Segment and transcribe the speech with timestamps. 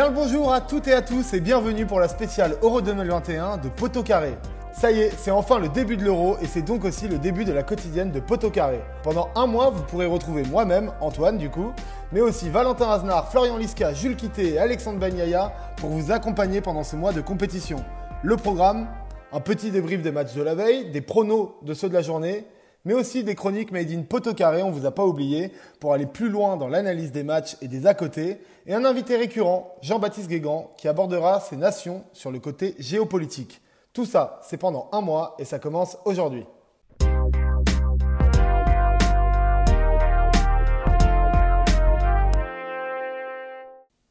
[0.00, 3.58] Bien le bonjour à toutes et à tous et bienvenue pour la spéciale Euro 2021
[3.58, 4.32] de Poteau Carré.
[4.72, 7.44] Ça y est, c'est enfin le début de l'Euro et c'est donc aussi le début
[7.44, 8.80] de la quotidienne de Poteau Carré.
[9.02, 11.74] Pendant un mois, vous pourrez retrouver moi-même, Antoine du coup,
[12.12, 16.82] mais aussi Valentin Aznar, Florian Liska, Jules Quitté et Alexandre Bagnaia pour vous accompagner pendant
[16.82, 17.84] ce mois de compétition.
[18.22, 18.88] Le programme,
[19.34, 22.46] un petit débrief des matchs de la veille, des pronos de ceux de la journée,
[22.84, 26.06] mais aussi des chroniques made in Poteau Carré, on vous a pas oublié, pour aller
[26.06, 30.28] plus loin dans l'analyse des matchs et des à côté, et un invité récurrent, Jean-Baptiste
[30.28, 33.60] Guégan, qui abordera ses nations sur le côté géopolitique.
[33.92, 36.46] Tout ça, c'est pendant un mois et ça commence aujourd'hui.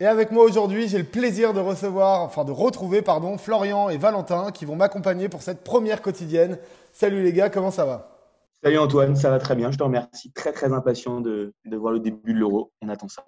[0.01, 3.97] Et avec moi aujourd'hui, j'ai le plaisir de recevoir, enfin de retrouver, pardon, Florian et
[3.97, 6.57] Valentin qui vont m'accompagner pour cette première quotidienne.
[6.93, 8.18] Salut les gars, comment ça va?
[8.61, 10.31] Salut Antoine, ça va très bien, je te remercie.
[10.31, 13.23] Très très impatient de, voir le début de l'Euro, on attend ça.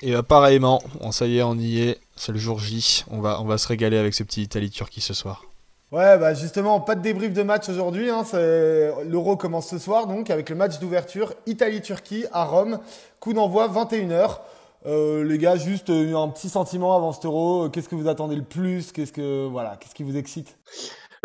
[0.00, 3.40] Et bah, pareillement, ça y est, on y est, c'est le jour J, on va,
[3.40, 5.44] on va se régaler avec ce petit Italie-Turquie ce soir.
[5.90, 8.10] Ouais, bah justement, pas de débrief de match aujourd'hui.
[8.10, 12.78] Hein, L'Euro commence ce soir, donc avec le match d'ouverture Italie-Turquie à Rome.
[13.18, 14.38] Coup d'envoi 21h.
[14.86, 17.68] Euh, les gars, juste euh, un petit sentiment avant cet euro.
[17.70, 18.92] Qu'est-ce que vous attendez le plus?
[18.92, 20.56] Qu'est-ce que voilà, qu'est-ce qui vous excite?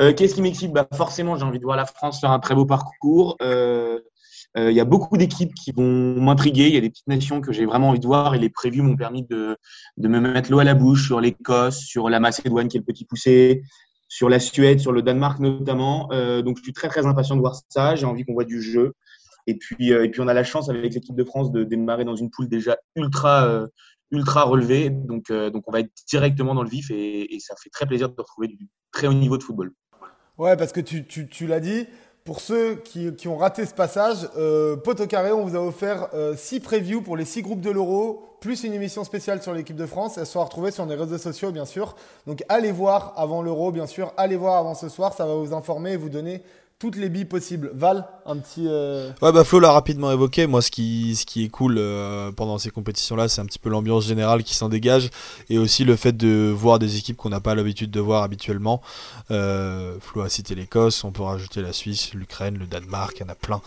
[0.01, 0.71] Euh, Qu'est-ce qui m'excite?
[0.71, 3.38] Bah, Forcément, j'ai envie de voir la France faire un très beau parcours.
[4.57, 6.67] Il y a beaucoup d'équipes qui vont m'intriguer.
[6.67, 8.81] Il y a des petites nations que j'ai vraiment envie de voir et les prévus
[8.81, 9.57] m'ont permis de,
[9.97, 12.85] de, me mettre l'eau à la bouche sur l'Écosse, sur la Macédoine qui est le
[12.85, 13.63] petit poussé,
[14.07, 16.07] sur la Suède, sur le Danemark notamment.
[16.41, 17.95] donc, je suis très très impatient de voir ça.
[17.95, 18.93] J'ai envie qu'on voit du jeu.
[19.47, 22.05] Et puis, euh, et puis on a la chance avec l'équipe de France de démarrer
[22.05, 23.67] dans une poule déjà ultra, euh,
[24.11, 24.89] ultra relevée.
[24.89, 28.09] Donc, euh, donc on va être directement dans le vif et, ça fait très plaisir
[28.09, 29.71] de retrouver du très haut niveau de football.
[30.38, 31.88] Ouais, parce que tu, tu, tu l'as dit,
[32.25, 36.09] pour ceux qui, qui, ont raté ce passage, euh, Poto Carré, on vous a offert
[36.36, 39.86] 6 previews pour les 6 groupes de l'Euro, plus une émission spéciale sur l'équipe de
[39.86, 40.17] France.
[40.17, 41.95] Elles sont retrouvées sur les réseaux sociaux, bien sûr.
[42.27, 44.14] Donc allez voir avant l'Euro, bien sûr.
[44.17, 46.42] Allez voir avant ce soir, ça va vous informer et vous donner
[46.80, 47.71] toutes les billes possibles.
[47.73, 48.65] Val, un petit.
[48.67, 50.45] Euh, ouais, bah Flo l'a rapidement évoqué.
[50.45, 53.69] Moi, ce qui, ce qui est cool euh, pendant ces compétitions-là, c'est un petit peu
[53.69, 55.09] l'ambiance générale qui s'en dégage
[55.49, 58.81] et aussi le fait de voir des équipes qu'on n'a pas l'habitude de voir habituellement.
[59.31, 63.25] Euh, Flo a cité l'Écosse, on peut rajouter la Suisse, l'Ukraine, le Danemark, il y
[63.25, 63.61] en a plein.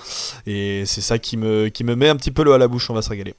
[0.46, 2.90] Et c'est ça qui me, qui me met un petit peu l'eau à la bouche,
[2.90, 3.34] on va se régaler.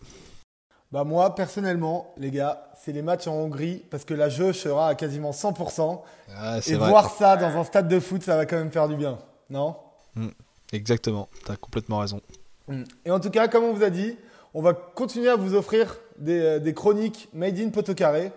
[0.92, 4.88] Bah moi, personnellement, les gars, c'est les matchs en Hongrie parce que la jeu sera
[4.88, 6.02] à quasiment 100%.
[6.36, 8.96] Ah, et voir ça dans un stade de foot, ça va quand même faire du
[8.96, 9.20] bien
[9.50, 9.76] non
[10.16, 10.30] mm.
[10.72, 12.22] Exactement, tu as complètement raison.
[12.68, 12.84] Mm.
[13.06, 14.16] Et en tout cas, comme on vous a dit,
[14.54, 18.32] on va continuer à vous offrir des, euh, chroniques made in Potocaré.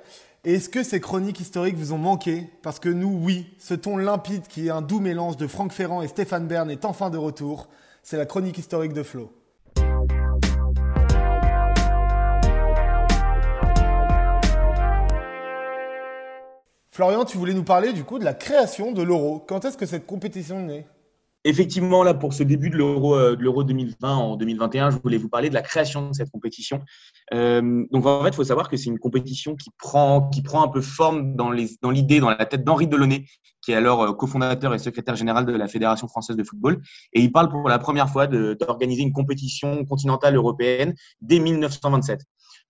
[0.44, 2.48] Et est-ce que ces chroniques historiques vous ont manqué?
[2.62, 6.02] Parce que nous, oui, ce ton limpide qui est un doux mélange de Franck Ferrand
[6.02, 7.68] et Stéphane Bern est enfin de retour.
[8.02, 9.30] C'est la chronique historique de Flo.
[16.88, 19.42] Florian, tu voulais nous parler du coup de la création de l'euro.
[19.48, 20.86] Quand est-ce que cette compétition est née?
[21.44, 25.18] Effectivement, là, pour ce début de l'Euro, euh, de l'Euro 2020 en 2021, je voulais
[25.18, 26.82] vous parler de la création de cette compétition.
[27.34, 30.62] Euh, donc, en fait, il faut savoir que c'est une compétition qui prend, qui prend
[30.62, 33.24] un peu forme dans l'idée, dans, dans la tête d'Henri Delaunay,
[33.60, 36.80] qui est alors euh, cofondateur et secrétaire général de la Fédération française de football.
[37.12, 42.20] Et il parle pour la première fois d'organiser une compétition continentale européenne dès 1927.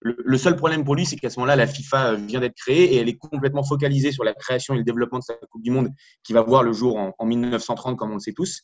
[0.04, 2.96] Le, seul problème pour lui, c'est qu'à ce moment-là, la FIFA vient d'être créée et
[2.96, 5.90] elle est complètement focalisée sur la création et le développement de sa Coupe du Monde
[6.24, 8.62] qui va voir le jour en, 1930, comme on le sait tous.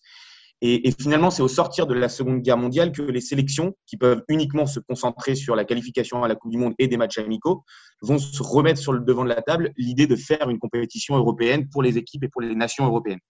[0.60, 4.24] Et, finalement, c'est au sortir de la Seconde Guerre mondiale que les sélections, qui peuvent
[4.28, 7.62] uniquement se concentrer sur la qualification à la Coupe du Monde et des matchs amicaux,
[8.02, 11.68] vont se remettre sur le devant de la table l'idée de faire une compétition européenne
[11.68, 13.20] pour les équipes et pour les nations européennes.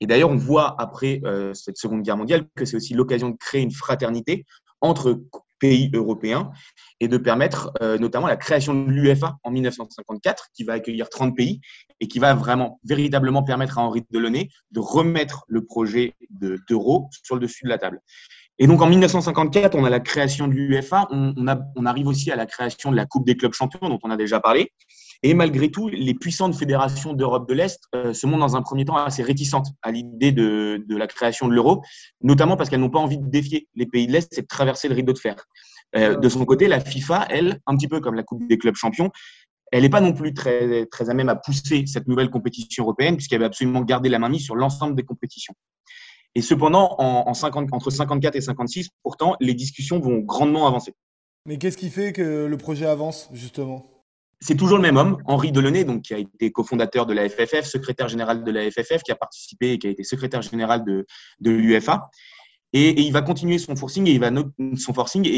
[0.00, 3.36] Et d'ailleurs, on voit après euh, cette Seconde Guerre mondiale que c'est aussi l'occasion de
[3.38, 4.44] créer une fraternité
[4.82, 5.22] entre
[5.64, 6.52] pays européens
[7.00, 11.34] et de permettre euh, notamment la création de l'UFA en 1954 qui va accueillir 30
[11.34, 11.62] pays
[12.00, 17.36] et qui va vraiment véritablement permettre à Henri Delaunay de remettre le projet d'euro sur
[17.36, 18.02] le dessus de la table.
[18.58, 22.46] Et donc en 1954, on a la création de l'UFA, on, arrive aussi à la
[22.46, 24.70] création de la Coupe des clubs champions dont on a déjà parlé.
[25.24, 28.84] Et malgré tout, les puissantes fédérations d'Europe de l'Est euh, se montrent dans un premier
[28.84, 31.82] temps assez réticentes à l'idée de, la création de l'euro,
[32.20, 34.88] notamment parce qu'elles n'ont pas envie de défier les pays de l'Est et de traverser
[34.88, 35.36] le rideau de fer.
[35.96, 38.76] Euh, de son côté, la FIFA, elle, un petit peu comme la Coupe des clubs
[38.76, 39.10] champions,
[39.72, 43.16] elle n'est pas non plus très, très à même à pousser cette nouvelle compétition européenne,
[43.16, 45.54] puisqu'elle avait absolument gardé la main mise sur l'ensemble des compétitions.
[46.34, 50.94] Et cependant, en, 50, entre 54 et 56, pourtant, les discussions vont grandement avancer.
[51.46, 53.84] Mais qu'est-ce qui fait que le projet avance, justement?
[54.40, 57.64] C'est toujours le même homme, Henri Delaunay, donc, qui a été cofondateur de la FFF,
[57.64, 61.06] secrétaire général de la FFF, qui a participé et qui a été secrétaire général de,
[61.40, 62.10] de l'UFA.
[62.74, 64.18] Et, il va continuer son forcing et il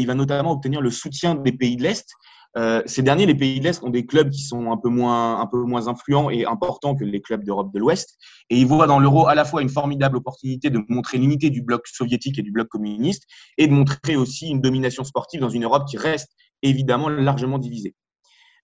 [0.07, 2.11] va notamment obtenir le soutien des pays de l'Est.
[2.57, 5.39] Euh, ces derniers, les pays de l'Est, ont des clubs qui sont un peu moins,
[5.39, 8.17] un peu moins influents et importants que les clubs d'Europe de l'Ouest.
[8.49, 11.61] Et ils voient dans l'euro à la fois une formidable opportunité de montrer l'unité du
[11.61, 13.25] bloc soviétique et du bloc communiste
[13.59, 16.31] et de montrer aussi une domination sportive dans une Europe qui reste
[16.63, 17.93] évidemment largement divisée.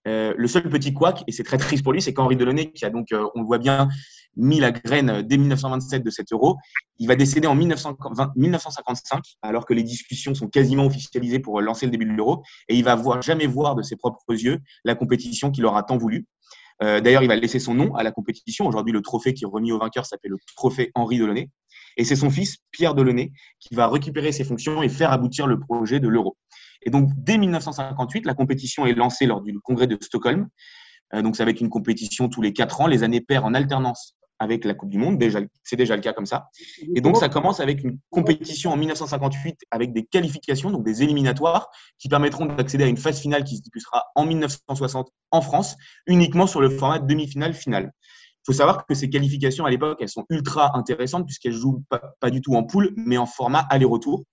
[0.06, 2.84] Euh, le seul petit couac, et c'est très triste pour lui, c'est qu'Henri Delaunay, qui
[2.84, 3.88] a donc, euh, on le voit bien,
[4.36, 6.56] mis la graine dès 1927 de cet euro,
[6.98, 11.92] il va décéder en 1955, alors que les discussions sont quasiment officialisées pour lancer le
[11.92, 15.50] début de l'euro, et il va voir, jamais voir de ses propres yeux la compétition
[15.50, 16.26] qu'il aura tant voulu.
[16.82, 18.66] Euh, d'ailleurs, il va laisser son nom à la compétition.
[18.66, 21.50] Aujourd'hui, le trophée qui est remis au vainqueur s'appelle le trophée Henri Delaunay.
[21.96, 23.30] Et c'est son fils, Pierre Delaunay,
[23.60, 26.36] qui va récupérer ses fonctions et faire aboutir le projet de l'euro.
[26.84, 30.48] Et donc, dès 1958, la compétition est lancée lors du congrès de Stockholm.
[31.14, 32.86] Euh, donc, va être une compétition tous les quatre ans.
[32.86, 35.22] Les années paires en alternance avec la Coupe du Monde.
[35.62, 36.48] C'est déjà le cas comme ça.
[36.94, 41.68] Et donc, ça commence avec une compétition en 1958 avec des qualifications, donc des éliminatoires,
[41.98, 45.76] qui permettront d'accéder à une phase finale qui se diffusera en 1960 en France,
[46.06, 47.92] uniquement sur le format demi-finale-finale.
[48.46, 52.30] Il faut savoir que ces qualifications à l'époque, elles sont ultra intéressantes puisqu'elles jouent pas,
[52.30, 54.24] du tout en poule, mais en format aller-retour.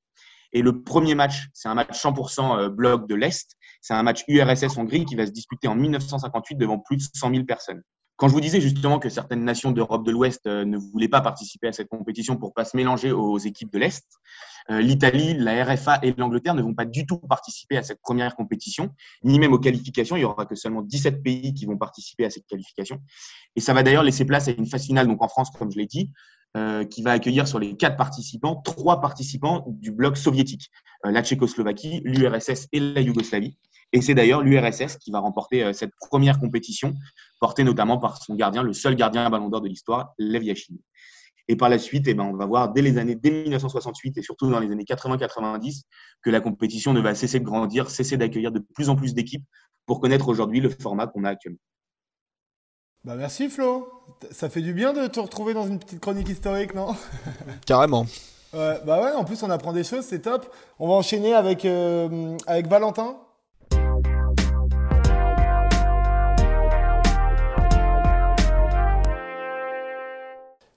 [0.53, 3.55] Et le premier match, c'est un match 100% euh, bloc de l'Est.
[3.81, 7.45] C'est un match URSS-Hongrie qui va se disputer en 1958 devant plus de 100 000
[7.45, 7.81] personnes.
[8.17, 11.21] Quand je vous disais justement que certaines nations d'Europe de l'Ouest euh, ne voulaient pas
[11.21, 14.05] participer à cette compétition pour pas se mélanger aux équipes de l'Est,
[14.69, 18.35] euh, l'Italie, la RFA et l'Angleterre ne vont pas du tout participer à cette première
[18.35, 18.91] compétition,
[19.23, 20.17] ni même aux qualifications.
[20.17, 23.01] Il n'y aura que seulement 17 pays qui vont participer à cette qualification.
[23.55, 25.77] Et ça va d'ailleurs laisser place à une phase finale, donc en France, comme je
[25.77, 26.11] l'ai dit,
[26.57, 30.69] euh, qui va accueillir sur les quatre participants, trois participants du bloc soviétique,
[31.03, 33.57] la Tchécoslovaquie, l'URSS et la Yougoslavie.
[33.93, 36.93] Et c'est d'ailleurs l'URSS qui va remporter euh, cette première compétition,
[37.39, 40.75] portée notamment par son gardien, le seul gardien ballon d'or de l'histoire, Lev Yashin.
[41.47, 44.21] Et par la suite, eh ben, on va voir dès les années dès 1968 et
[44.21, 45.81] surtout dans les années 80-90
[46.21, 49.45] que la compétition ne va cesser de grandir, cesser d'accueillir de plus en plus d'équipes
[49.85, 51.59] pour connaître aujourd'hui le format qu'on a actuellement.
[53.03, 53.89] Bah merci Flo.
[54.29, 56.95] Ça fait du bien de te retrouver dans une petite chronique historique, non?
[57.65, 58.05] Carrément.
[58.53, 60.53] bah ouais, en plus on apprend des choses, c'est top.
[60.77, 63.17] On va enchaîner avec, euh, avec Valentin.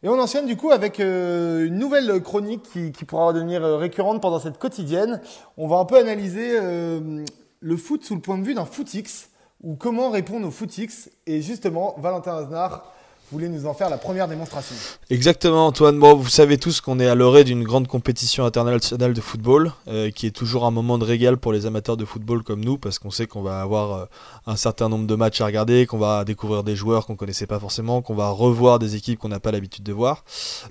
[0.03, 4.23] Et on enchaîne du coup avec euh, une nouvelle chronique qui, pourra devenir euh, récurrente
[4.23, 5.21] pendant cette quotidienne.
[5.59, 9.29] On va un peu analyser le foot sous le point de vue d'un footix
[9.63, 11.11] ou comment répondre au footix.
[11.27, 12.93] Et justement, Valentin Aznar
[13.35, 14.77] voulez nous en faire la première démonstration.
[15.11, 15.99] Exactement, Antoine.
[15.99, 20.13] Bon, vous savez tous qu'on est à l'orée d'une grande compétition internationale de football, euh,
[20.13, 23.01] qui est toujours un moment de régal pour les amateurs de football comme nous, parce
[23.01, 24.05] qu'on sait qu'on va avoir euh,
[24.47, 27.59] un certain nombre de matchs à regarder, qu'on va découvrir des joueurs qu'on connaissait pas
[27.59, 30.25] forcément, qu'on va revoir des équipes qu'on n'a pas l'habitude de voir.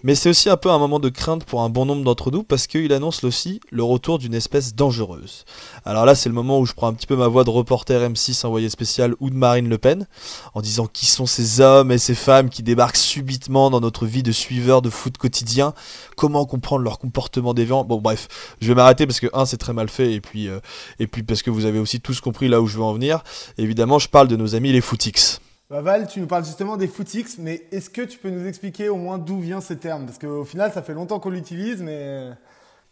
[0.03, 2.43] Mais c'est aussi un peu un moment de crainte pour un bon nombre d'entre nous,
[2.43, 5.43] parce qu'il annonce aussi le retour d'une espèce dangereuse.
[5.83, 8.09] Alors là, c'est le moment où je prends un petit peu ma voix de reporter
[8.09, 10.07] M6 envoyé spécial ou de Marine Le Pen,
[10.53, 14.23] en disant qui sont ces hommes et ces femmes qui débarquent subitement dans notre vie
[14.23, 15.73] de suiveur de foot quotidien,
[16.15, 17.83] comment comprendre leur comportement déviant.
[17.83, 20.59] Bon bref, je vais m'arrêter parce que un c'est très mal fait et puis euh,
[20.99, 23.23] et puis parce que vous avez aussi tous compris là où je veux en venir.
[23.57, 25.41] Évidemment, je parle de nos amis les footix.
[25.69, 28.89] Bah Val, tu nous parles justement des footix, mais est-ce que tu peux nous expliquer
[28.89, 32.29] au moins d'où vient ce terme Parce qu'au final, ça fait longtemps qu'on l'utilise, mais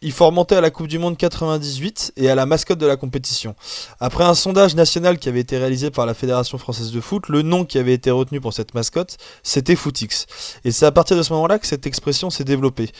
[0.02, 2.96] il faut remonter à la Coupe du Monde 98 et à la mascotte de la
[2.96, 3.54] compétition.
[4.00, 7.42] Après un sondage national qui avait été réalisé par la Fédération française de foot, le
[7.42, 10.26] nom qui avait été retenu pour cette mascotte, c'était Footix.
[10.64, 12.90] Et c'est à partir de ce moment-là que cette expression s'est développée.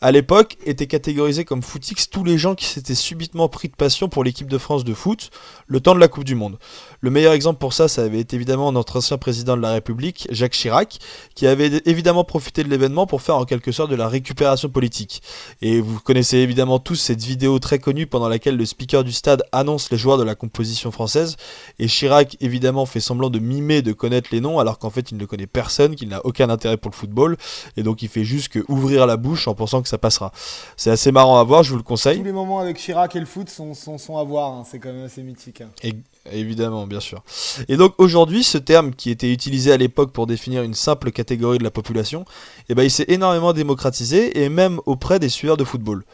[0.00, 4.08] À l'époque, étaient catégorisés comme footix tous les gens qui s'étaient subitement pris de passion
[4.08, 5.30] pour l'équipe de France de foot
[5.66, 6.56] le temps de la Coupe du Monde.
[7.00, 10.28] Le meilleur exemple pour ça, ça avait été évidemment notre ancien président de la République,
[10.30, 11.00] Jacques Chirac,
[11.34, 15.20] qui avait évidemment profité de l'événement pour faire en quelque sorte de la récupération politique.
[15.62, 19.42] Et vous connaissez évidemment tous cette vidéo très connue pendant laquelle le speaker du stade
[19.50, 21.36] annonce les joueurs de la composition française,
[21.80, 25.18] et Chirac évidemment fait semblant de mimer de connaître les noms alors qu'en fait il
[25.18, 27.36] ne connaît personne, qu'il n'a aucun intérêt pour le football,
[27.76, 30.32] et donc il fait juste que ouvrir la bouche en pensant que ça passera.
[30.76, 32.18] C'est assez marrant à voir, je vous le conseille.
[32.18, 34.64] Tous les moments avec Chirac et le foot sont, sont, à voir, hein.
[34.68, 35.62] c'est quand même assez mythique.
[35.62, 35.70] Hein.
[35.82, 35.94] Et,
[36.30, 37.22] évidemment, bien sûr.
[37.68, 41.58] Et donc aujourd'hui, ce terme qui était utilisé à l'époque pour définir une simple catégorie
[41.58, 42.24] de la population,
[42.68, 46.04] eh ben, il s'est énormément démocratisé et même auprès des suiveurs de football.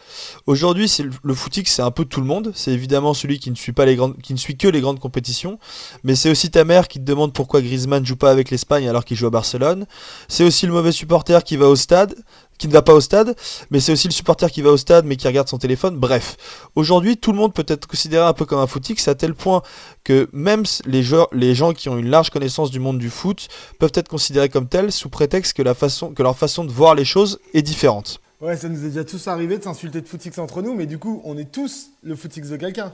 [0.46, 0.90] Aujourd'hui,
[1.22, 2.52] le footix, c'est un peu tout le monde.
[2.54, 5.00] C'est évidemment celui qui ne suit pas les grandes, qui ne suit que les grandes
[5.00, 5.58] compétitions,
[6.04, 9.04] mais c'est aussi ta mère qui te demande pourquoi Griezmann joue pas avec l'Espagne alors
[9.04, 9.86] qu'il joue à Barcelone.
[10.28, 12.14] C'est aussi le mauvais supporter qui va au stade
[12.58, 13.36] qui ne va pas au stade,
[13.70, 15.96] mais c'est aussi le supporter qui va au stade mais qui regarde son téléphone.
[15.96, 16.36] Bref,
[16.74, 19.62] aujourd'hui, tout le monde peut être considéré un peu comme un footix à tel point
[20.04, 23.48] que même les, joueurs, les gens qui ont une large connaissance du monde du foot
[23.78, 27.38] peuvent être considérés comme tels sous prétexte que, que leur façon de voir les choses
[27.54, 28.20] est différente.
[28.40, 30.98] Ouais, ça nous est déjà tous arrivé de s'insulter de footix entre nous, mais du
[30.98, 32.92] coup, on est tous le footix de quelqu'un.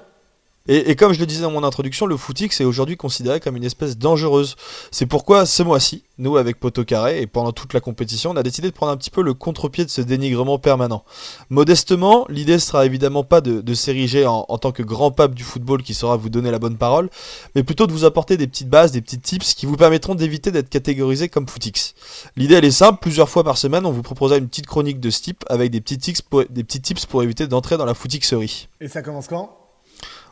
[0.69, 3.64] Et, comme je le disais dans mon introduction, le footix est aujourd'hui considéré comme une
[3.64, 4.57] espèce dangereuse.
[4.90, 8.43] C'est pourquoi ce mois-ci, nous avec Poto Carré et pendant toute la compétition, on a
[8.43, 11.02] décidé de prendre un petit peu le contre-pied de ce dénigrement permanent.
[11.49, 15.95] Modestement, l'idée sera évidemment pas de, s'ériger en, tant que grand pape du football qui
[15.95, 17.09] saura vous donner la bonne parole,
[17.55, 20.50] mais plutôt de vous apporter des petites bases, des petits tips qui vous permettront d'éviter
[20.50, 21.95] d'être catégorisé comme footix.
[22.37, 25.09] L'idée elle est simple, plusieurs fois par semaine, on vous proposera une petite chronique de
[25.09, 27.95] ce type avec des petits tips pour, des petits tips pour éviter d'entrer dans la
[27.95, 28.69] footixerie.
[28.81, 29.60] Et ça commence quand?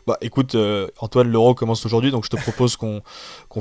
[0.07, 3.01] Bah écoute, euh, Antoine, l'Euro commence aujourd'hui, donc je te propose qu'on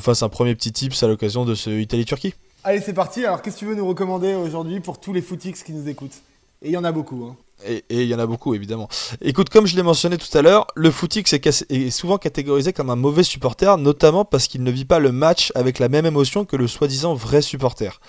[0.00, 2.35] fasse un premier petit tips à l'occasion de ce Italie-Turquie.
[2.64, 3.25] Allez, c'est parti.
[3.25, 6.23] Alors, qu'est-ce que tu veux nous recommander aujourd'hui pour tous les footix qui nous écoutent?
[6.62, 7.25] Et il y en a beaucoup.
[7.25, 7.37] Hein.
[7.66, 8.88] Et il y en a beaucoup, évidemment.
[9.21, 12.88] Écoute, comme je l'ai mentionné tout à l'heure, le footix est, est, souvent catégorisé comme
[12.88, 16.45] un mauvais supporter, notamment parce qu'il ne vit pas le match avec la même émotion
[16.45, 18.00] que le soi-disant vrai supporter.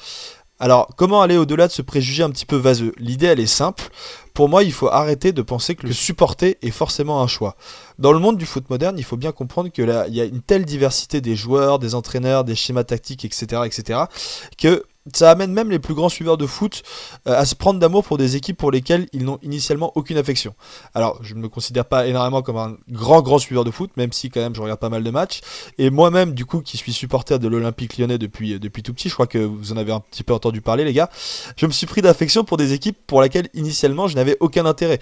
[0.60, 2.94] Alors, comment aller au-delà de ce préjugé un petit peu vaseux?
[2.98, 3.90] L'idée, elle est simple.
[4.34, 7.56] Pour moi, il faut arrêter de penser que le supporter est forcément un choix.
[7.98, 10.66] Dans le monde du foot moderne, il faut bien comprendre qu'il y a une telle
[10.66, 14.02] diversité des joueurs, des entraîneurs, des schémas tactiques, etc., etc.,
[14.58, 16.84] que ça amène même les plus grands suiveurs de foot
[17.28, 20.54] euh, à se prendre d'amour pour des équipes pour lesquelles ils n'ont initialement aucune affection.
[20.94, 24.12] Alors, je ne me considère pas énormément comme un grand grand suiveur de foot, même
[24.12, 25.42] si quand même je regarde pas mal de matchs.
[25.78, 29.10] Et moi-même, du coup, qui suis supporter de l'Olympique lyonnais depuis, euh, depuis tout petit,
[29.10, 31.10] je crois que vous en avez un petit peu entendu parler, les gars,
[31.56, 35.00] je me suis pris d'affection pour des équipes pour lesquelles initialement je n'avais aucun intérêt.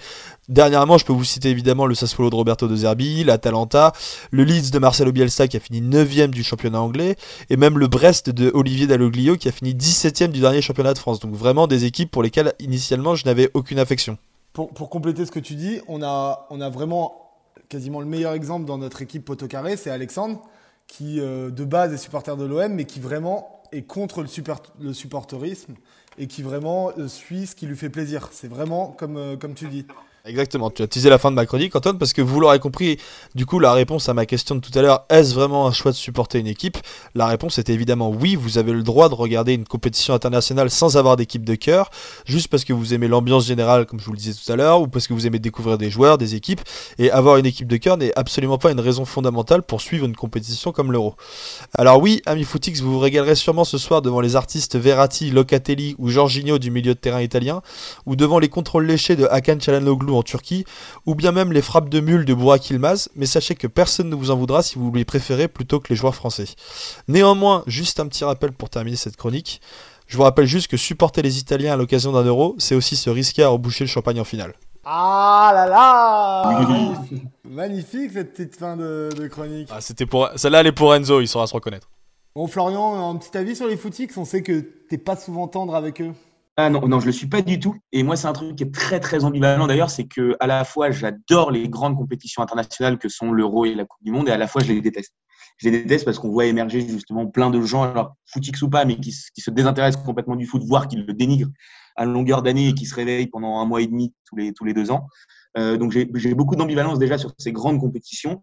[0.48, 3.92] Dernièrement, je peux vous citer évidemment le Sassuolo de Roberto De Zerbi, l'Atalanta,
[4.30, 7.16] le Leeds de Marcelo Bielsa qui a fini 9ème du championnat anglais,
[7.50, 10.98] et même le Brest de Olivier Dalloglio qui a fini 17ème du dernier championnat de
[10.98, 11.20] France.
[11.20, 14.16] Donc vraiment des équipes pour lesquelles initialement je n'avais aucune affection.
[14.54, 17.30] Pour, compléter ce que tu dis, on a, on a vraiment
[17.68, 20.42] quasiment le meilleur exemple dans notre équipe Potocaré, c'est Alexandre,
[20.88, 24.24] qui euh, de base est supporter de l'OM, mais qui vraiment est contre
[24.80, 25.74] le supporterisme
[26.16, 28.30] et qui vraiment euh, suit ce qui lui fait plaisir.
[28.32, 29.86] C'est vraiment comme, euh, comme tu dis.
[30.28, 32.98] Exactement, tu as teasé la fin de ma chronique, Antoine, parce que vous l'aurez compris,
[33.34, 35.90] du coup, la réponse à ma question de tout à l'heure, est-ce vraiment un choix
[35.90, 36.76] de supporter une équipe?
[37.14, 40.98] La réponse était évidemment oui, vous avez le droit de regarder une compétition internationale sans
[40.98, 41.88] avoir d'équipe de cœur,
[42.26, 44.82] juste parce que vous aimez l'ambiance générale, comme je vous le disais tout à l'heure,
[44.82, 46.60] ou parce que vous aimez découvrir des joueurs, des équipes,
[46.98, 50.14] et avoir une équipe de cœur n'est absolument pas une raison fondamentale pour suivre une
[50.14, 51.14] compétition comme l'Euro.
[51.72, 55.94] Alors oui, ami Footix, vous vous régalerez sûrement ce soir devant les artistes Verratti, Locatelli
[55.96, 57.62] ou Jorginho du milieu de terrain italien,
[58.04, 60.64] ou devant les contrôles léchés de Hakan Çalhanoğlu en Turquie,
[61.06, 64.14] ou bien même les frappes de mule de Burak Ilmaz, mais sachez que personne ne
[64.14, 66.46] vous en voudra si vous les préférez plutôt que les joueurs français.
[67.08, 69.60] Néanmoins, juste un petit rappel pour terminer cette chronique.
[70.06, 73.10] Je vous rappelle juste que supporter les Italiens à l'occasion d'un euro, c'est aussi se
[73.10, 74.54] risquer à reboucher le champagne en finale.
[74.84, 76.98] Ah là là
[77.44, 79.68] Magnifique cette petite fin de, chronique.
[79.70, 80.30] Ah, c'était pour...
[80.36, 81.88] Celle-là, elle est pour Enzo, il saura se reconnaître.
[82.34, 85.74] Bon, Florian, un petit avis sur les footix On sait que t'es pas souvent tendre
[85.74, 86.12] avec eux.
[86.60, 87.76] Ah non, non, je le suis pas du tout.
[87.92, 90.64] Et moi, c'est un truc qui est très, très ambivalent d'ailleurs, c'est que à la
[90.64, 94.32] fois, j'adore les grandes compétitions internationales que sont l'Euro et la Coupe du Monde, et
[94.32, 95.14] à la fois, je les déteste.
[95.58, 98.84] Je les déteste parce qu'on voit émerger justement plein de gens, alors footix ou pas,
[98.84, 101.50] mais qui, se désintéressent complètement du foot, voire qui le dénigrent
[101.94, 104.64] à longueur d'année et qui se réveillent pendant un mois et demi tous les, tous
[104.64, 105.06] les deux ans.
[105.58, 108.42] Euh, donc, j'ai beaucoup d'ambivalence déjà sur ces grandes compétitions.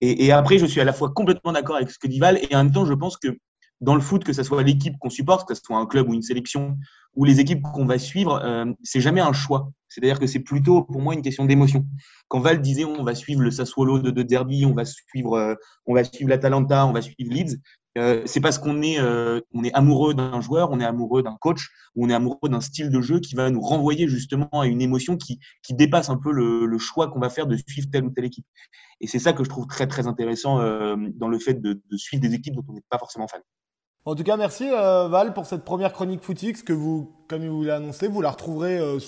[0.00, 2.38] Et, et, après, je suis à la fois complètement d'accord avec ce que dit Val,
[2.48, 3.36] et en même temps, je pense que
[3.80, 6.14] dans le foot, que ce soit l'équipe qu'on supporte, que ce soit un club ou
[6.14, 6.76] une sélection,
[7.14, 9.70] ou les équipes qu'on va suivre, euh, c'est jamais un choix.
[9.88, 11.84] C'est-à-dire que c'est plutôt pour moi une question d'émotion.
[12.28, 15.54] Quand Val disait on va suivre le Sassuolo de, de Derby, on va suivre, euh,
[15.86, 17.58] on va suivre l'Atalanta, on va suivre Leeds,
[17.98, 21.36] euh, c'est parce qu'on est, euh, on est amoureux d'un joueur, on est amoureux d'un
[21.40, 24.80] coach, on est amoureux d'un style de jeu qui va nous renvoyer justement à une
[24.80, 28.04] émotion qui, qui dépasse un peu le, le choix qu'on va faire de suivre telle
[28.04, 28.46] ou telle équipe.
[29.00, 31.96] Et c'est ça que je trouve très très intéressant euh, dans le fait de, de
[31.96, 33.40] suivre des équipes dont on n'est pas forcément fan.
[34.06, 37.64] En tout cas, merci euh, Val pour cette première chronique Footix que vous, comme vous
[37.64, 38.98] l'avez annoncé, vous la retrouverez euh,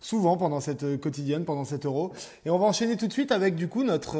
[0.00, 2.12] souvent pendant cette euh, quotidienne, pendant cet euro.
[2.46, 4.16] Et on va enchaîner tout de suite avec du coup notre,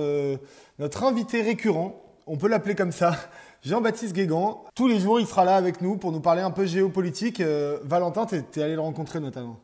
[0.80, 3.14] notre invité récurrent, on peut l'appeler comme ça,
[3.62, 4.64] Jean-Baptiste Guégan.
[4.74, 7.40] Tous les jours, il sera là avec nous pour nous parler un peu géopolitique.
[7.84, 9.56] Valentin, tu es allé le rencontrer notamment.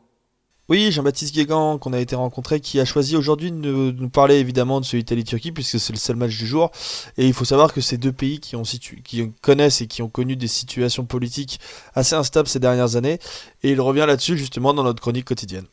[0.67, 4.81] Oui, Jean-Baptiste Guégan, qu'on a été rencontré, qui a choisi aujourd'hui de nous parler évidemment
[4.81, 6.71] de ce Italie-Turquie, puisque c'est le seul match du jour.
[7.17, 8.55] Et il faut savoir que ces deux pays qui,
[9.03, 11.59] qui connaissent et qui ont connu des situations politiques
[11.93, 13.19] assez instables ces dernières années.
[13.61, 15.65] Et il revient là-dessus justement dans notre chronique quotidienne.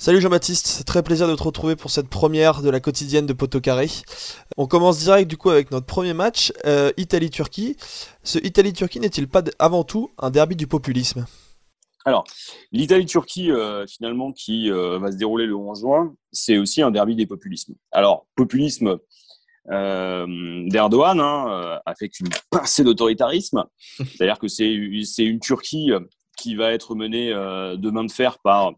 [0.00, 3.34] Salut Jean-Baptiste, c'est très plaisir de te retrouver pour cette première de la quotidienne de
[3.34, 3.86] Poto Carré.
[4.56, 7.76] On commence direct du coup avec notre premier match, euh, Italie-Turquie.
[8.24, 11.26] Ce Italie-Turquie n'est-il pas avant tout un derby du populisme?
[12.06, 12.24] Alors,
[12.72, 17.14] l'Italie-Turquie, euh, finalement, qui euh, va se dérouler le 11 juin, c'est aussi un derby
[17.14, 17.74] des populismes.
[17.92, 18.96] Alors, populisme,
[19.66, 23.66] d'Erdogan, hein, avec une pincée d'autoritarisme.
[23.98, 25.90] C'est-à-dire que c'est une Turquie
[26.38, 28.72] qui va être menée de main de fer par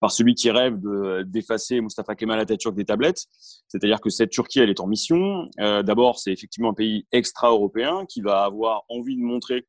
[0.00, 0.78] par celui qui rêve
[1.24, 3.24] d'effacer Mustafa Kemal Atatürk des tablettes.
[3.68, 5.48] C'est-à-dire que cette Turquie, elle est en mission.
[5.60, 9.66] Euh, D'abord, c'est effectivement un pays extra-européen qui va avoir envie de montrer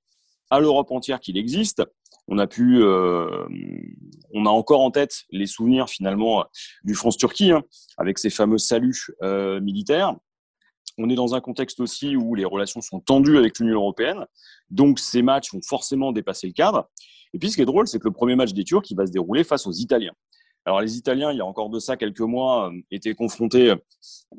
[0.50, 1.84] à l'Europe entière qu'il existe.
[2.28, 3.48] On a pu, euh,
[4.34, 6.46] on a encore en tête les souvenirs finalement
[6.84, 7.64] du France-Turquie hein,
[7.98, 10.16] avec ses fameux saluts euh, militaires.
[11.00, 14.26] On est dans un contexte aussi où les relations sont tendues avec l'Union européenne,
[14.70, 16.90] donc ces matchs vont forcément dépasser le cadre.
[17.34, 19.06] Et puis, ce qui est drôle, c'est que le premier match des Turcs, il va
[19.06, 20.14] se dérouler face aux Italiens.
[20.66, 23.74] Alors, les Italiens, il y a encore de ça quelques mois, euh, étaient confrontés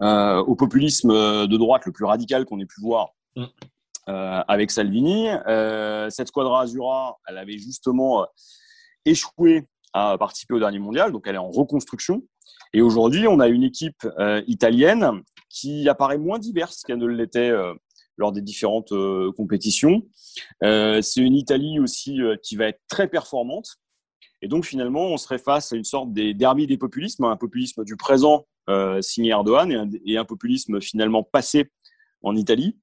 [0.03, 3.45] euh, au populisme euh, de droite le plus radical qu'on ait pu voir mm.
[4.07, 5.29] avec Salvini.
[6.11, 8.27] cette squadra Azura, elle avait justement
[9.05, 12.23] échoué à participer au dernier mondial, donc elle est en reconstruction.
[12.73, 14.07] Et aujourd'hui, on a une équipe
[14.47, 17.53] italienne qui apparaît moins diverse qu'elle ne l'était
[18.21, 20.03] lors des différentes euh, compétitions.
[20.63, 23.79] Euh, c'est une Italie aussi euh, qui va être très performante.
[24.43, 27.83] Et donc finalement, on serait face à une sorte des derby des populismes, un populisme
[27.85, 28.47] du présent
[29.01, 31.73] signé Erdogan et un, populisme finalement passé
[32.23, 32.79] en Italie.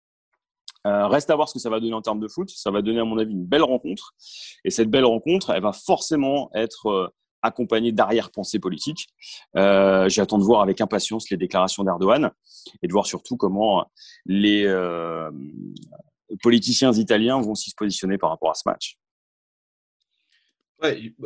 [0.84, 2.50] reste à voir ce que ça va donner en termes de foot.
[2.50, 4.14] Ça va donner, à mon avis, une belle rencontre.
[4.66, 9.08] Et cette belle rencontre, elle va forcément être accompagné d'arrière-pensées politiques.
[9.56, 12.32] Euh, J'attends de voir avec impatience les déclarations d'Erdogan
[12.82, 13.86] et de voir surtout comment
[14.26, 15.30] les euh,
[16.42, 18.98] politiciens italiens vont s'y positionner par rapport à ce match.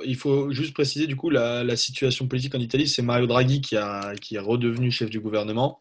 [0.05, 2.87] Il faut juste préciser du coup la, situation politique en Italie.
[2.87, 5.79] C'est Mario Draghi qui est redevenu chef du gouvernement.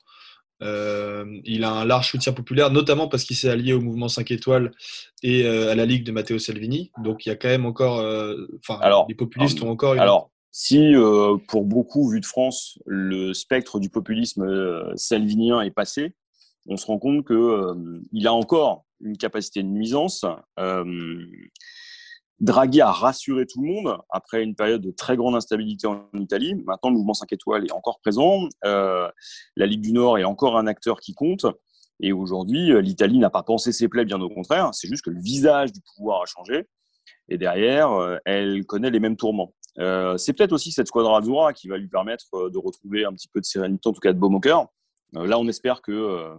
[0.62, 4.30] Euh, il a un large soutien populaire, notamment parce qu'il s'est allié au mouvement 5
[4.30, 4.72] étoiles
[5.22, 6.90] et euh, à la Ligue de Matteo Salvini.
[7.02, 8.00] Donc il y a quand même encore.
[8.00, 9.98] Euh, enfin, les populistes ont encore.
[9.98, 10.94] Alors, si
[11.48, 16.14] pour beaucoup, vu de France, le spectre du populisme salvinien est passé,
[16.68, 20.24] on se rend compte qu'il a encore une capacité de nuisance.
[22.40, 26.54] Draghi a rassuré tout le monde après une période de très grande instabilité en Italie.
[26.64, 28.48] Maintenant, le mouvement 5 étoiles est encore présent.
[28.64, 29.10] Euh,
[29.56, 31.44] la Ligue du Nord est encore un acteur qui compte.
[32.00, 34.70] Et aujourd'hui, euh, l'Italie n'a pas pensé ses plaies, bien au contraire.
[34.72, 36.66] C'est juste que le visage du pouvoir a changé.
[37.28, 39.52] Et derrière, euh, elle connaît les mêmes tourments.
[39.76, 43.40] c'est peut-être aussi cette squadra Azzurra qui va lui permettre de retrouver un petit peu
[43.40, 44.66] de sérénité, en tout cas de baume au cœur.
[45.12, 46.38] là, on espère que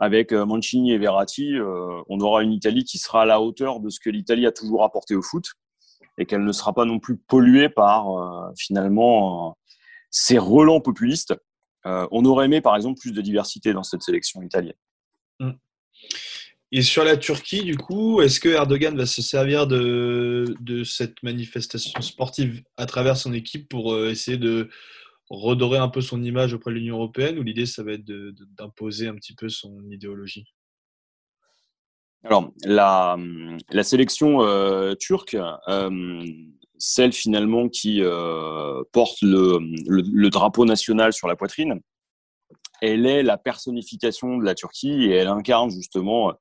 [0.00, 3.80] avec euh, Mancini et Verratti, euh, on aura une Italie qui sera à la hauteur
[3.80, 5.52] de ce que l'Italie a toujours apporté au foot
[6.16, 9.56] et qu'elle ne sera pas non plus polluée par euh, finalement
[10.10, 11.34] ces relents populistes.
[11.84, 14.74] on aurait aimé par exemple plus de diversité dans cette sélection italienne.
[15.38, 15.52] Mm.
[16.72, 21.20] Et sur la Turquie, du coup, est-ce que Erdogan va se servir de, de, cette
[21.22, 24.68] manifestation sportive à travers son équipe pour essayer de
[25.30, 29.06] redorer un peu son image auprès de l'Union européenne ou l'idée, ça va être d'imposer
[29.06, 30.44] un petit peu son idéologie?
[32.22, 33.16] Alors, la,
[33.70, 35.36] la sélection euh, turque,
[35.68, 36.26] euh,
[36.76, 41.80] celle finalement qui euh, porte le, le, drapeau national sur la poitrine,
[42.82, 46.32] elle est la personnification de la Turquie et elle incarne justement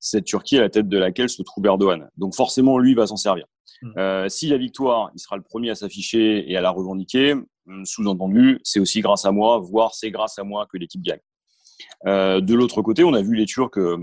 [0.00, 2.08] cette Turquie à la tête de laquelle se trouve Erdogan.
[2.16, 3.46] Donc forcément, lui va s'en servir.
[3.80, 4.28] Mmh.
[4.28, 7.34] si la victoire, il sera le premier à s'afficher et à la revendiquer.
[7.68, 11.20] Hum, sous-entendu, c'est aussi grâce à moi, voire c'est grâce à moi que l'équipe gagne.
[12.06, 13.98] Euh, de l'autre côté, on a vu les Turcs, euh,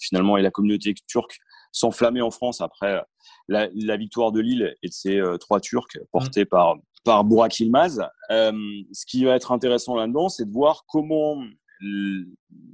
[0.00, 1.38] finalement, et la communauté turque
[1.72, 3.02] s'enflammer en France après
[3.48, 8.00] la, victoire de Lille et de ces euh, trois Turcs portés par, par Burak Yilmaz.
[8.30, 11.42] ce qui va être intéressant là-dedans, c'est de voir comment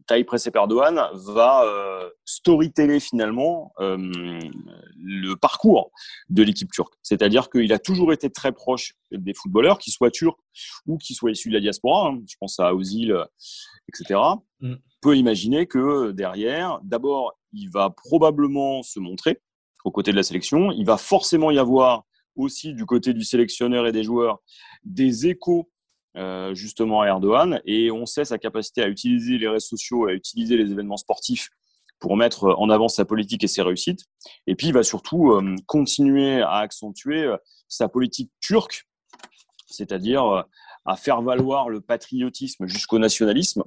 [0.06, 3.96] Taï Recep Erdogan va euh, storyteller finalement euh,
[4.96, 5.90] le parcours
[6.28, 6.94] de l'équipe turque.
[7.02, 10.38] C'est-à-dire qu'il a toujours été très proche des footballeurs, qu'ils soient turcs
[10.86, 12.08] ou qu'ils soient issus de la diaspora.
[12.08, 12.20] Hein.
[12.28, 13.16] je pense à Ozil,
[13.88, 14.20] etc.
[14.60, 14.72] Mm.
[14.72, 19.40] On peut imaginer que derrière, d'abord, il va probablement se montrer
[19.84, 20.72] aux côtés de la sélection.
[20.72, 22.04] Il va forcément y avoir
[22.36, 24.40] aussi du côté du sélectionneur et des joueurs
[24.84, 25.70] des échos
[26.16, 30.12] euh, justement à Erdogan et on sait sa capacité à utiliser les réseaux sociaux, à
[30.12, 31.50] utiliser les événements sportifs
[32.00, 34.06] pour mettre en avant sa politique et ses réussites.
[34.46, 37.36] Et puis il va surtout euh, continuer à accentuer euh,
[37.68, 38.88] sa politique turque,
[39.66, 40.44] c'est-à-dire
[40.84, 43.62] à faire valoir le patriotisme jusqu'au nationalisme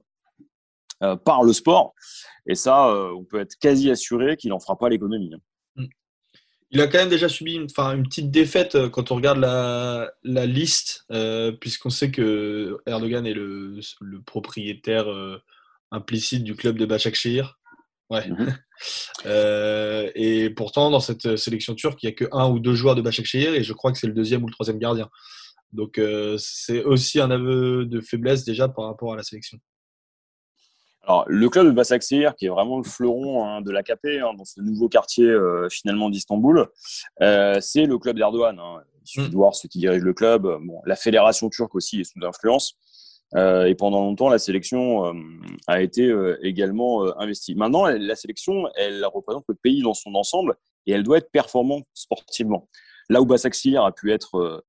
[1.23, 1.93] par le sport.
[2.45, 5.31] Et ça, on peut être quasi assuré qu'il n'en fera pas l'économie.
[6.73, 9.37] Il a quand même déjà subi une, enfin, une petite défaite euh, quand on regarde
[9.37, 15.39] la, la liste, euh, puisqu'on sait que Erdogan est le, le propriétaire euh,
[15.91, 17.59] implicite du club de Başakşehir.
[18.09, 18.27] Ouais.
[18.27, 18.57] Mhm.
[20.15, 23.01] et pourtant, dans cette sélection turque, il n'y a que un ou deux joueurs de
[23.01, 25.09] Başakşehir et je crois que c'est le deuxième ou le troisième gardien.
[25.73, 25.99] Donc
[26.37, 29.57] c'est aussi un aveu de faiblesse déjà par rapport à la sélection.
[31.05, 34.45] Alors, le club de Basaksehir, qui est vraiment le fleuron hein, de l'AKP, hein, dans
[34.45, 35.35] ce nouveau quartier
[35.69, 36.67] finalement d'Istanbul,
[37.19, 38.57] c'est le club d'Erdogan.
[38.59, 38.81] Hein.
[39.01, 39.31] Il suffit mm.
[39.31, 40.43] de voir ceux qui dirigent le club.
[40.61, 42.77] Bon, la fédération turque aussi est sous influence.
[43.35, 45.13] Euh, et pendant longtemps, la sélection euh,
[45.67, 47.55] a été euh, également investie.
[47.55, 51.85] Maintenant, la sélection, elle représente le pays dans son ensemble et elle doit être performante
[51.93, 52.69] sportivement.
[53.09, 54.63] Là où Basaksehir a pu être,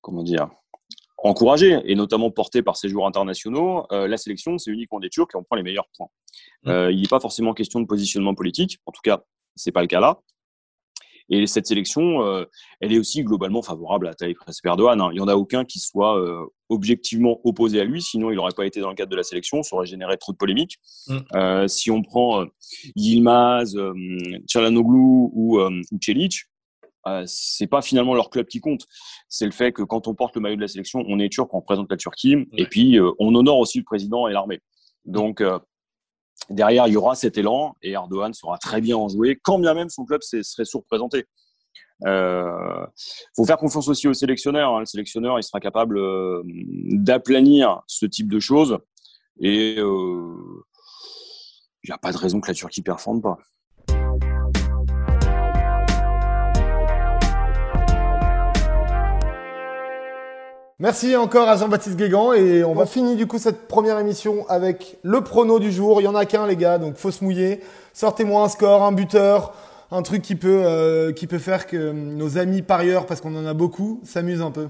[0.00, 0.50] comment dire,
[1.22, 5.36] encouragé et notamment porté par ses joueurs internationaux, la sélection, c'est uniquement des Turcs et
[5.36, 6.08] on prend les meilleurs points.
[6.64, 6.90] Mm.
[6.90, 9.22] il n'est pas forcément question de positionnement politique, en tout cas,
[9.54, 10.20] c'est pas le cas là.
[11.30, 12.44] Et cette sélection, euh,
[12.80, 15.00] elle est aussi globalement favorable à Tayyip Erdogan.
[15.00, 15.08] Hein.
[15.12, 18.52] Il n'y en a aucun qui soit euh, objectivement opposé à lui, sinon il n'aurait
[18.54, 20.78] pas été dans le cadre de la sélection, ça aurait généré trop de polémiques.
[21.08, 21.18] Mm.
[21.34, 22.44] Euh, si on prend
[22.96, 23.76] Yilmaz,
[24.46, 26.44] Chalanoglu ou, ou Celic,
[27.26, 28.86] c'est pas finalement leur club qui compte.
[29.28, 31.52] C'est le fait que quand on porte le maillot de la sélection, on est turc,
[31.52, 34.60] on représente la Turquie, et puis on honore aussi le président et l'armée.
[35.04, 35.42] Donc
[36.50, 39.74] derrière, il y aura cet élan et Erdogan saura très bien en jouer, quand bien
[39.74, 41.26] même son club serait sous-représenté.
[42.04, 42.86] Il euh,
[43.36, 44.74] faut faire confiance aussi au sélectionneur.
[44.74, 44.80] Hein.
[44.80, 48.78] Le sélectionneur, il sera capable euh, d'aplanir ce type de choses
[49.40, 50.64] et euh,
[51.84, 53.38] il n'y a pas de raison que la Turquie ne performe pas.
[60.82, 64.98] Merci encore à Jean-Baptiste Guégan et on va finir du coup cette première émission avec
[65.04, 66.00] le prono du jour.
[66.00, 67.60] Il y en a qu'un les gars, donc faut se mouiller.
[67.92, 69.54] Sortez-moi un score, un buteur,
[69.92, 73.46] un truc qui peut euh, qui peut faire que nos amis parieurs, parce qu'on en
[73.46, 74.66] a beaucoup, s'amusent un peu.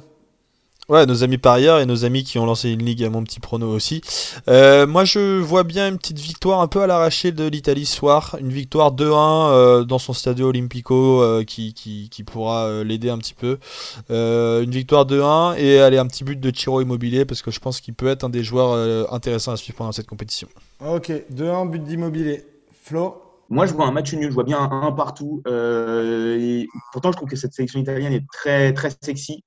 [0.89, 3.39] Ouais, nos amis parieurs et nos amis qui ont lancé une ligue à mon petit
[3.39, 4.01] prono aussi.
[4.49, 7.95] Euh, moi, je vois bien une petite victoire un peu à l'arraché de l'Italie ce
[7.95, 8.37] soir.
[8.41, 13.19] Une victoire 2-1 euh, dans son Stadio Olimpico euh, qui, qui, qui, pourra l'aider un
[13.19, 13.59] petit peu.
[14.11, 17.81] une victoire 2-1 et aller un petit but de Chiro Immobilier parce que je pense
[17.81, 20.49] qu'il peut être un des joueurs intéressants à suivre pendant cette compétition.
[20.85, 22.45] Ok, 2-1, but d'Immobilier.
[22.83, 23.23] Flo?
[23.51, 25.45] Moi, je vois un match nul, je vois bien un, un partout.
[25.47, 29.45] et pourtant, je trouve que cette sélection italienne est très, très sexy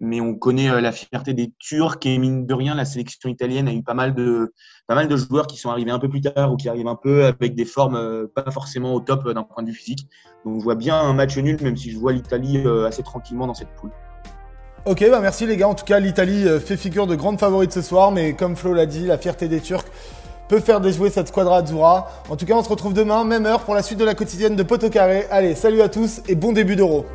[0.00, 3.68] mais on connaît euh, la fierté des Turcs et mine de rien, la sélection italienne
[3.68, 4.52] a eu pas mal de,
[5.16, 7.64] joueurs qui sont arrivés un peu plus tard ou qui arrivent un peu avec des
[7.64, 10.08] formes euh, pas forcément au top euh, d'un point de vue physique.
[10.44, 13.54] Donc je vois bien un match nul, même si je vois l'Italie assez tranquillement dans
[13.54, 13.90] cette poule.
[14.84, 15.68] Ok, bah merci les gars.
[15.68, 18.86] En tout cas, l'Italie fait figure de grande favorite ce soir, mais comme Flo l'a
[18.86, 19.86] dit, la fierté des Turcs
[20.48, 22.08] peut faire déjouer cette squadra Azzurra.
[22.28, 24.56] En tout cas, on se retrouve demain, même heure, pour la suite de la quotidienne
[24.56, 25.26] de Carré.
[25.30, 27.06] Allez, salut à tous et bon début d'Euro.